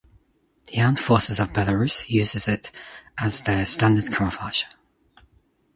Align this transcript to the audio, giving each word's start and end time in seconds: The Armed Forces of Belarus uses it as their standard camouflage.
The 0.65 0.81
Armed 0.81 0.99
Forces 0.99 1.39
of 1.39 1.53
Belarus 1.53 2.09
uses 2.09 2.47
it 2.47 2.71
as 3.19 3.43
their 3.43 3.67
standard 3.67 4.11
camouflage. 4.11 4.63